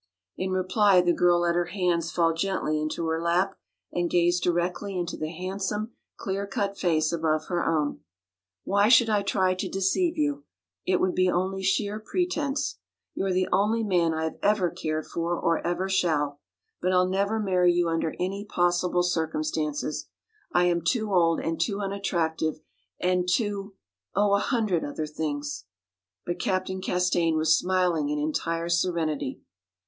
In 0.35 0.49
reply 0.49 0.99
the 1.01 1.13
girl 1.13 1.41
let 1.41 1.53
her 1.53 1.65
hands 1.65 2.09
fall 2.09 2.33
gently 2.33 2.81
into 2.81 3.05
her 3.05 3.21
lap 3.21 3.55
and 3.91 4.09
gazed 4.09 4.41
directly 4.41 4.97
into 4.97 5.15
the 5.15 5.29
handsome, 5.29 5.91
clear 6.17 6.47
cut 6.47 6.75
face 6.75 7.11
above 7.13 7.45
her 7.49 7.63
own. 7.63 7.99
"Why 8.63 8.89
should 8.89 9.11
I 9.11 9.21
try 9.21 9.53
to 9.53 9.69
deceive 9.69 10.17
you? 10.17 10.43
It 10.87 10.99
would 10.99 11.13
be 11.13 11.29
only 11.29 11.61
sheer 11.61 11.99
pretence. 11.99 12.79
You 13.13 13.25
are 13.25 13.31
the 13.31 13.47
only 13.51 13.83
man 13.83 14.11
I 14.11 14.23
have 14.23 14.39
ever 14.41 14.71
cared 14.71 15.05
for 15.05 15.37
or 15.39 15.59
ever 15.59 15.87
shall. 15.87 16.39
But 16.81 16.93
I'll 16.93 17.07
never 17.07 17.39
marry 17.39 17.71
you 17.71 17.87
under 17.87 18.15
any 18.19 18.43
possible 18.43 19.03
circumstances. 19.03 20.07
I 20.51 20.63
am 20.63 20.81
too 20.81 21.13
old 21.13 21.39
and 21.41 21.61
too 21.61 21.79
unattractive 21.79 22.59
and 22.99 23.29
too 23.29 23.75
oh, 24.15 24.33
a 24.33 24.39
hundred 24.39 24.83
other 24.83 25.05
things." 25.05 25.65
But 26.25 26.39
Captain 26.39 26.81
Castaigne 26.81 27.37
was 27.37 27.55
smiling 27.55 28.09
in 28.09 28.17
entire 28.17 28.67
serenity. 28.67 29.41